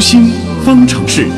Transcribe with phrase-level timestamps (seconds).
[0.00, 0.30] 心
[0.64, 1.28] 方程式。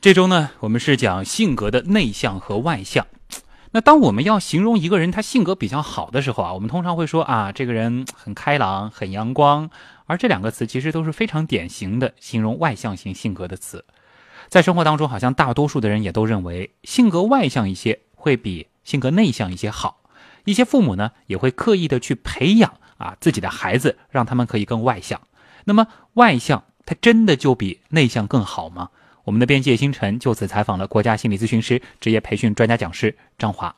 [0.00, 3.06] 这周呢，我们是讲性格的内向和外向。
[3.72, 9.68] 那当我们要形容一个人他性格比较好的时候啊，我们通常会说啊，这个人 很开朗、很阳光。
[10.06, 13.84] 而这两个词其实都是非常典型的形容外向型性格的词。
[14.48, 20.00] 在生活当中，好像大多数的人也都认为性格外向一些会比性格内向一些好。
[20.44, 25.20] 一些父母呢，也会刻意的去培养啊自己的孩子，让他们可以更外向。
[25.64, 28.90] 那么，外向它真的就比内向更好吗？
[29.24, 33.74] 我们的编辑星辰就此采访了国家心理咨询师、职业培训专家讲师张华。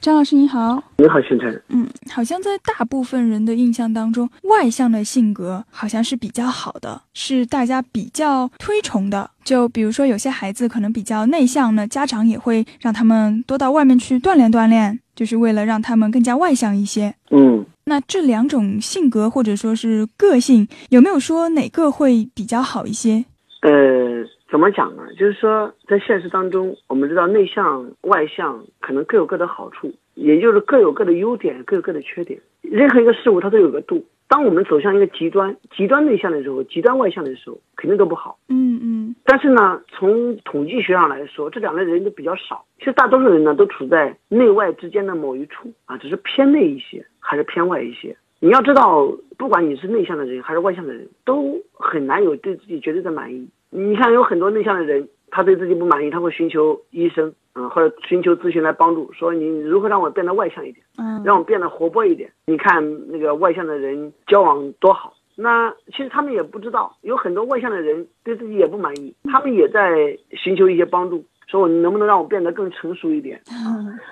[0.00, 1.62] 张老师你好，你好，星辰。
[1.68, 9.30] 嗯，好像在大部分人的印象当中，外向的性格好像是比较好的，是大家比较推崇的。
[9.44, 17.14] 就比如说，有些孩子可能比较内向呢，家长也会让他们多到外面去锻炼锻炼，就是为了让他们更加外向一些。
[17.30, 23.24] 嗯，那这两种性格或者说是个性，有没有说哪个会比较好一些？
[23.62, 24.24] 呃。
[24.50, 25.04] 怎么讲呢？
[25.16, 32.40] 就是说，在现实当中，我们知道内向、外向可能各有各的好处，也就是各有各的优点，各有各的缺点。
[32.62, 34.04] 任何一个事物它都有个度。
[34.26, 38.38] 当我们走向一个极端，极端内向的时候，极端外向的时候，肯定都不好。
[38.48, 39.16] 嗯嗯。
[39.24, 42.64] 但是呢，从统计学上来说，这两类人都比较少。
[42.78, 48.14] 其实大多数人呢，都处在内外之间的某一处啊，只是偏内一些，还是偏外一些。
[48.40, 49.06] 你要知道，
[49.38, 53.48] 不管你是内向的人还是外向的人，都很难有对自己绝对的满意。
[53.70, 62.32] 你看，有很多内向的人，他对自己不满意，他会寻求医生，嗯，或者寻求咨询来帮助，说你如何让我变得外向一点，嗯，让我变得活泼一点。
[62.46, 73.40] 你看那个外向的人交往多好，那其实他们也不知道，有很多外向的人对自己也不满意，他们也在寻求一些帮助，说我能不能让我变得更成熟一点，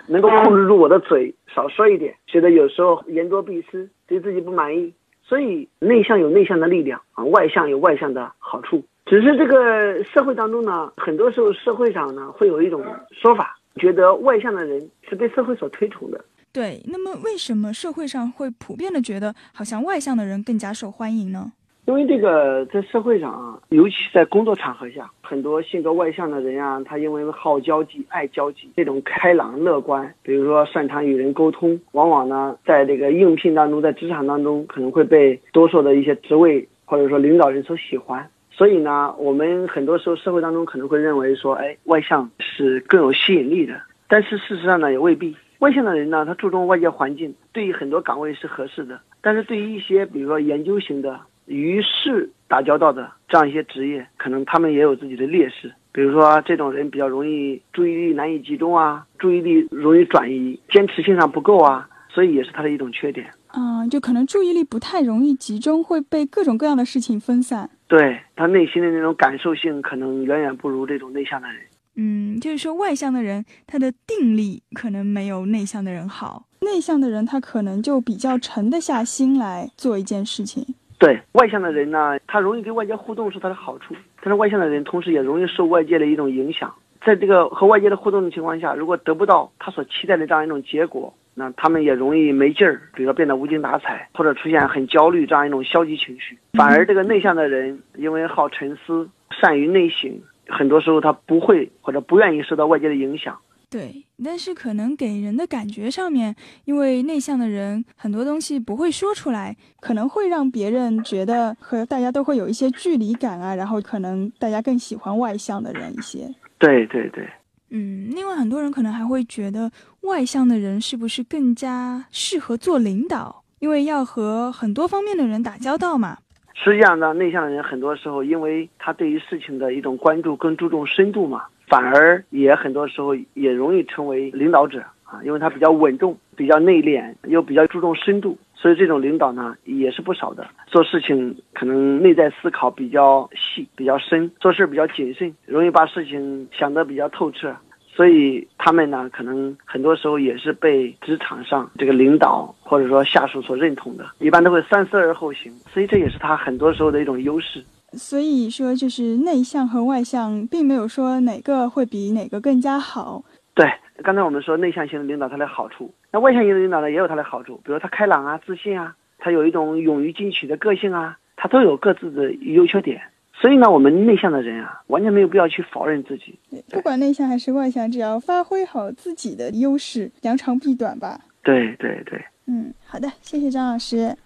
[0.09, 4.93] 能够控制住我的嘴，少说一点，觉得有时候言多必失，对自己不满意。
[5.23, 8.83] 所以内向有内向的力量啊，外向有外向的好处。
[9.05, 16.25] 只是这个社会当中呢，很多时候社会上呢会有一种说法，觉得外向的人是被社会所推崇的。
[16.53, 21.53] 对，那么为什么社会上会普遍的觉得好像外向的人更加受欢迎呢？
[21.84, 38.28] 因为这个在社会上啊，尤其在工作场合下，很多性格外向的人啊，他因为好交际、爱交际，这种开朗乐观，比如说擅长与人沟通，往往呢在这个应聘当中，在职场当中可能会被多数的一些职位或者说领导人所喜欢。
[38.50, 43.80] 所以呢，我们很多时候社会当中可能会认为说，哎，外向是更有吸引力的。
[44.09, 45.34] 但是事实上呢，也未必。
[45.59, 49.01] 外向的人呢，他注重外界环境，对于很多岗位是合适的。
[49.21, 55.73] 但是对于一些，比如说研究型的、与事打交道的这样一些职业，可能他们也有自己的劣势。
[55.91, 63.27] 比如说，这种人比较容易注意力难以集中啊，注意力容易转移，坚持性上不够啊，所以也是他的一种缺点。
[63.57, 67.69] 嗯，就可能注意力不太容易集中，会被各种各样的事情分散。
[67.89, 71.57] 对他内心的那种感受性，可能远远不如这种内向的人。
[72.00, 76.44] 嗯，就是说外向的人，他的定力可能没有内向的人好。
[76.60, 80.64] 内向的人，他可能就比较沉得下心来做一件事情。
[80.98, 86.72] 对外向的人呢，他容易跟外界互动是他的好处，但是外向的人同时也容易受外界的一种影响。
[87.04, 91.12] 在这个和外界的互动的情况下，如果得不到他所期待的这样一种结果。
[91.41, 96.36] 那他们也容易没劲儿，比如说变得无精打采，或者出现很焦虑这样一种消极情绪。
[96.54, 100.10] 反而这个内向的人，因为好沉思，善于内省，
[100.48, 103.38] 很多时候他不会或者不愿意受到外界的影响。
[103.70, 116.34] 对，但是可能给人的感觉上面，因为内向的人很多东西不会说出来，可能会让别人觉得和大家都会有一些距离感啊，然后可能大家更喜欢外向的人一些。
[116.59, 117.28] 对对对。
[117.69, 119.70] 嗯，另外很多人可能还会觉得
[120.00, 123.44] 外向的人是不是更加适合做领导？
[123.59, 126.16] 因为要和很多方面的人打交道嘛。
[126.63, 138.37] 实际上呢，内向的人很多时候，因为他对于事情的一种关注更注重深度嘛，反而也很多时候也容易成为领导者啊，因为他比较稳重、比较内敛，又比较注重深度。
[138.55, 147.54] 所以这种领导呢也是不少的，做事情可能内在思考比较细、比较深，做事比较谨慎，容易把事情想得比较透彻。
[147.98, 155.53] 所以他们呢，可能很多时候也是被职场上这个领导或者说下属所认同的，一般都会三思而后行。
[155.74, 157.60] 所以这也是他很多时候的一种优势。
[157.95, 163.24] 所以说，就是内向和外向，并没有说哪个会比哪个更加好。
[163.53, 163.68] 对，
[164.04, 165.92] 刚才我们说内向型的领导他的好处。
[166.12, 173.03] 那外向型的领导呢，也有他的好处，比如他开朗啊、自信啊，他有一种勇于进取的个性啊，他都有各自的优缺点。
[173.41, 176.39] 所以呢，我们内向的人啊，完全没有必要去否认自己。
[176.71, 181.21] 不管内向还是外向，只要发挥好自己的优势，扬长避短吧。
[181.43, 182.21] 对对对。
[182.47, 184.17] 嗯，好的，谢谢张老师。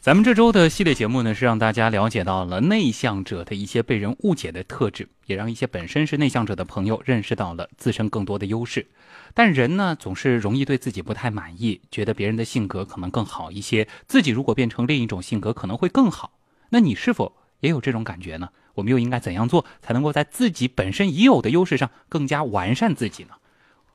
[0.00, 8.84] 咱们这周的系列节目呢，是让大家了解到了内向者的一些被人误解的特质，也让一些本身是内向者的朋友认识到了自身更多的优势。
[9.32, 16.32] 但人呢，总是容易对自己不太满意，觉得别人的性格可能更好一些，自己如果变成另一种性格，可能会更好。
[16.70, 17.32] 那你是否
[17.62, 18.50] 也有这种感觉呢？
[18.74, 23.30] 我们又应该怎样做，才能够在自己本身已有的优势上更加完善自己呢？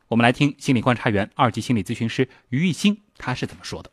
[0.07, 3.89] 我们来听心理观察员、二级心理咨询师于玉兴他是怎么说的。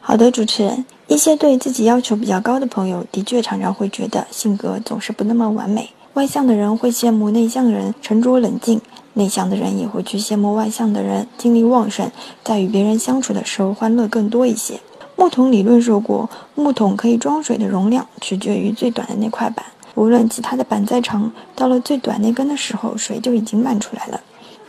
[0.00, 5.90] 好的，主持人，一些对自己要求比较高的朋友，的确常常会觉得性格总是不那么完美。
[6.14, 8.80] 外向的人会羡慕内向人沉着冷静，
[9.14, 12.10] 内向的人也会去羡慕外向的人精力旺盛，
[12.42, 14.80] 在与别人相处的时候欢乐更多一些。
[15.20, 19.62] 木桶理论说过，木桶可以装水的容量取决于最短的那块板，
[19.94, 24.18] 无论其他的板再长，到了最短那根的时候，水就已经漫出来了。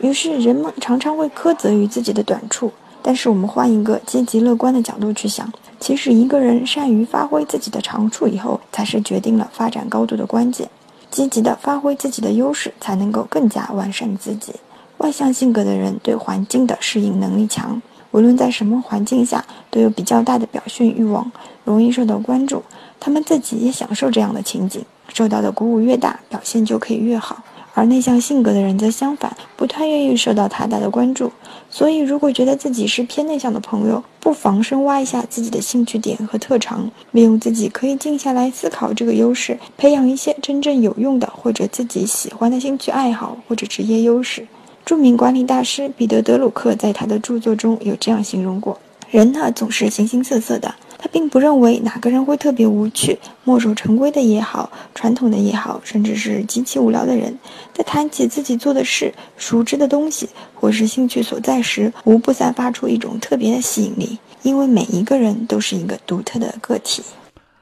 [0.00, 2.70] 于是人们常常会苛责于自己的短处。
[3.00, 5.50] 但是我们换一个积极乐观的角度去想，
[5.80, 10.68] 其实一个人善于发挥自己的长处以后，才是决定了发展高度的关键。
[11.10, 14.52] 积极的发挥自己的优势，才能够更加完善自己。
[14.98, 17.80] 外向性格的人对环境的适应能力强，
[18.12, 21.30] 无论在什么环境下，都有比较大的表现欲望，
[21.64, 22.62] 容易受到关注。
[23.00, 27.42] 他们自己也享受这样的情景，受到的鼓舞越大，表现就可以越好。
[27.74, 31.32] 而内向性格的人则相反，不太愿意受到太大的关注。
[31.70, 44.46] 所以，如果觉得自己是偏内向的朋友，不妨深挖一下自己的兴趣点和特长，利用自己可以静下来思考这个优势，培养一些真正有用的或者自己喜欢的兴趣爱好或者职业优势。
[44.84, 48.80] 著名管理大师彼得·德鲁克在他的著作中有这样形容过：
[49.10, 50.74] 人呢，总是形形色色的。
[50.98, 57.36] 他并不认为哪个人会特别无趣、墨守成规的也好，传统的也好，甚至是极其无聊的人，
[57.72, 64.18] 在谈起自己做的事、熟知的东西或是兴趣所在时，无不散发出一种特别的吸引力。
[64.42, 67.02] 因为每一个人都是一个独特的个体。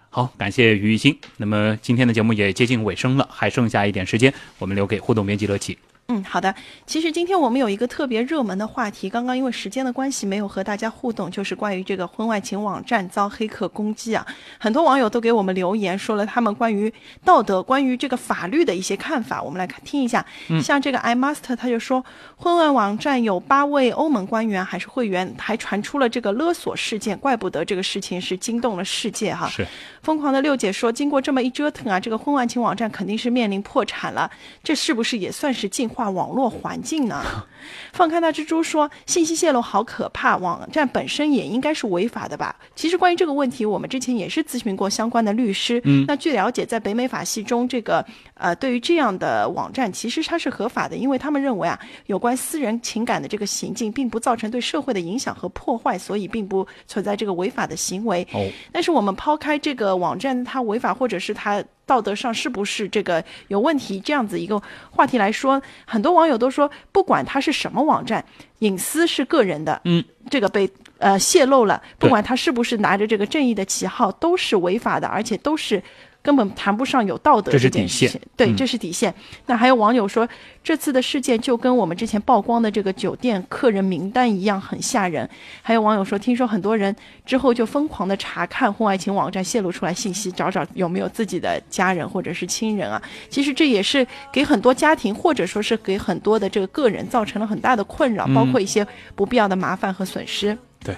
[0.09, 1.17] 好，感谢于艺兴。
[1.37, 5.79] 那么今天的节目也接近尾声了，还剩下一点时间，我们留给互动编辑乐起。
[6.11, 6.53] 嗯，好的。
[6.87, 14.27] 其实今天我们有一个特别热门的话题，刚刚因为时间的关系没有和大家互动，就是关于这个婚外情网站遭黑客攻击啊。
[14.59, 16.93] 很多网友都给我们留言，说了他们关于
[17.25, 19.41] 道德、关于这个法律的一些看法。
[19.41, 20.25] 我们来看听一下。
[20.61, 22.05] 像这个 i master 他就说，
[22.37, 29.49] 婚外网站有八位欧盟官员还是会员，还传出了这个勒索事件，怪不得这个事情是惊动了世界哈。
[29.49, 29.65] 是。
[30.03, 34.29] 疯狂的六姐说，经过这么一折腾啊，这个婚外情网站肯定是面临破产了。
[34.65, 36.00] 这是不是也算是进化？
[36.09, 37.23] 网络环境呢？
[37.93, 42.57] 放开那蜘蛛说，信息泄露好可怕，网站本身也应该是违法的吧？
[42.75, 45.81] 其实关于这个问题，我们之前也是咨询过相关的律师。
[45.85, 48.03] 嗯，那据了解，在北美法系中，这个
[48.35, 58.27] 呃，对于这样的网站，其实它是合法的，因为他们认为啊，有关私人情感的这个行径，并不造成对社会的影响和破坏，所以并不存在这个违法的行为。
[58.33, 61.63] 哦，但是我们抛开这个网站它违法，或者是它。
[61.91, 63.99] 道德上是不是这个有问题？
[63.99, 68.25] 这样子一个话题来说，很多网友都说，不管它是什么网站，
[68.61, 75.83] 隐私是个人的，嗯，这个被呃泄露了，不管他是不是拿着这个正义的旗号，都是违法的，而且都是。
[76.23, 79.15] 根本谈不上有道德这件事情，对，这是底线。
[79.47, 80.29] 那还有网友说，
[80.63, 85.29] 这次的事件就跟我们之前曝光的这个酒店客人名单一样，很吓人。
[85.63, 86.95] 还有网友说，听说很多人
[87.25, 93.01] 之后就疯狂的查看婚外情网站泄露出来信息，找找有没有自己的家人或者是亲人啊。
[93.31, 100.57] 其实这也是给很多家庭或者说是给很多的这个个人造成了很大的困扰，包括一些不必要的麻烦和损失。
[100.85, 100.95] 对。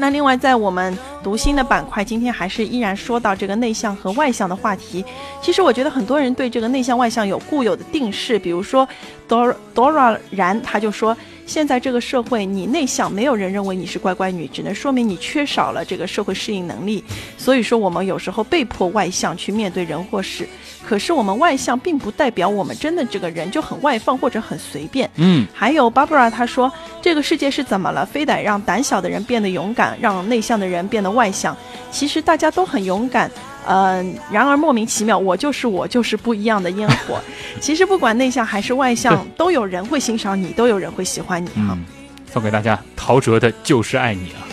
[0.00, 5.04] 那另外，在我们读心的板块，今天还是依然说到这个内向和外向的话题。
[5.42, 8.88] 其实我觉得很多人对这个内向外向有固有的定式，比如说
[9.28, 11.16] Dora Dora 然他就说。
[11.46, 17.02] 现在这个社会，你内向，没有人认为你是乖乖女，只能说明你缺少了这个社会适应能力。
[17.38, 20.46] 所以说，我们有时候被迫外向去面对人或事。
[20.86, 25.10] 可是，我们外向并不代表我们真的这个人就很外放或者很随便。
[25.14, 25.46] 嗯。
[25.54, 26.70] 还有 Barbara 她说，
[27.00, 28.04] 这个世界是怎么了？
[28.04, 31.56] 非得让胆小的人变得勇敢，让内向的人变得外向？
[31.90, 33.30] 其实大家都很勇敢。
[33.68, 37.20] 嗯，然而莫名其妙，我就是我，就是不一样的烟火。
[37.60, 41.50] 其实不管内向还是外向，都有人会欣赏你，都有人会喜欢你。
[41.56, 41.84] 嗯，
[42.32, 44.48] 送给大家陶喆的《就是爱你》啊。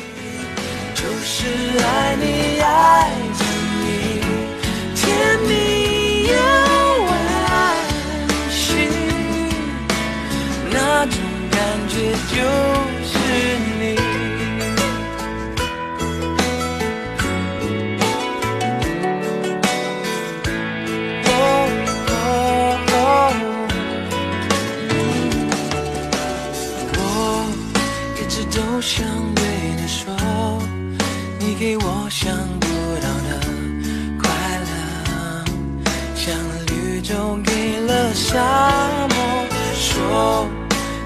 [0.93, 3.43] 就是爱你，爱着
[3.79, 4.19] 你，
[4.95, 6.33] 甜蜜又
[7.05, 7.09] 温
[8.49, 8.89] 馨，
[10.71, 11.15] 那种
[11.51, 11.95] 感觉
[12.35, 12.37] 就
[28.55, 29.43] 都想对
[29.75, 30.15] 你说
[31.39, 32.67] 你给我想不
[33.01, 33.47] 到的
[34.17, 35.45] 快乐
[36.15, 36.33] 像
[36.67, 38.39] 绿洲给了沙
[39.09, 39.17] 漠
[39.73, 40.47] 说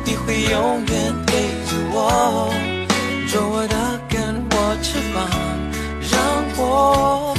[0.05, 1.33] 你会永远陪
[1.65, 2.53] 着我
[3.27, 5.27] 做我的根我翅膀
[6.11, 6.19] 让
[6.55, 7.38] 我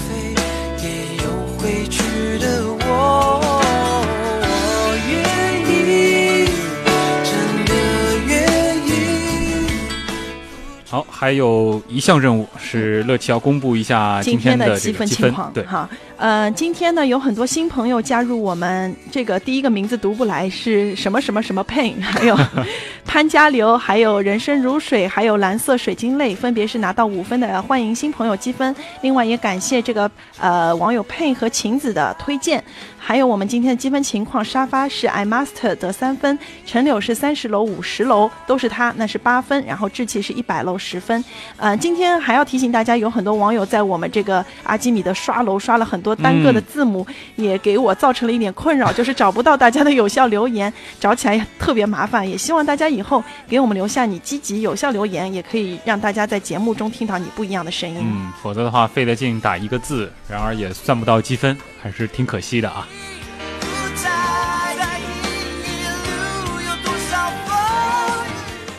[11.21, 15.29] 还有一项任务是乐奇要公布一下今天的积个积分。
[15.29, 15.87] 分情况，对，哈，
[16.21, 22.39] 呃，今天呢有很多新朋友加入我们，这个第一个名字读不来是什么什么什么 pain， 还有
[23.07, 28.77] 潘家流，还有人生如水，还有蓝色水晶泪，分别是拿到五分的，欢迎新朋友积分。
[29.00, 32.62] 另外也感谢这个呃网友 pain 和晴子的推荐，
[32.99, 41.25] 还有我们今天的积分情况，沙发是 i master 得三分，陈柳是三十楼五十楼都是他，那是八分，然后志气是一百楼十分。
[41.57, 52.29] 呃，今天还要提醒大家，有很多网友在我们这个阿基米的刷楼刷了很多单个的字母，也给我造成了一点困扰，就是找不到大家的有效留言，找起来也特别麻烦。
[52.29, 57.99] 也希望大家以后给我们留下你积极有效留言，也可以让大家在节目中听到你不一样的声音。
[58.00, 62.87] 嗯，否则的话费了劲打一个字，然而也算不到积分，还是挺可惜的啊。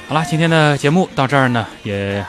[0.08, 2.22] 好了，今天的节目到这儿呢，也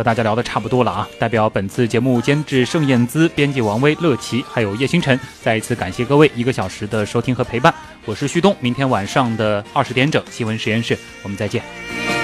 [0.00, 1.06] 和大家聊的差不多了啊。
[1.18, 7.74] 代表本次节目监制盛燕姿、编辑王威、乐琪，还有叶星辰，再一次感谢各位一个小时的收听和陪伴。
[8.06, 11.62] 我是旭东，明天晚上的二十点整新闻实验室，我们再见。「